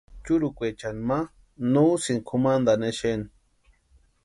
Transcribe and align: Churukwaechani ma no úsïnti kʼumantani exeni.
Churukwaechani 0.23 1.01
ma 1.09 1.19
no 1.71 1.81
úsïnti 1.95 2.23
kʼumantani 2.27 2.85
exeni. 2.91 3.27